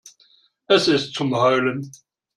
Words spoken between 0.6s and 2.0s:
Es ist zum Heulen.